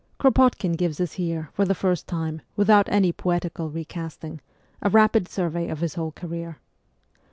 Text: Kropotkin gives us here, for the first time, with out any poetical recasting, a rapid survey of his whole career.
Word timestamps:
Kropotkin 0.17 0.71
gives 0.71 0.99
us 0.99 1.13
here, 1.13 1.51
for 1.53 1.63
the 1.63 1.75
first 1.75 2.07
time, 2.07 2.41
with 2.55 2.71
out 2.71 2.89
any 2.89 3.11
poetical 3.13 3.69
recasting, 3.69 4.41
a 4.81 4.89
rapid 4.89 5.27
survey 5.27 5.67
of 5.69 5.77
his 5.81 5.93
whole 5.93 6.11
career. 6.11 6.57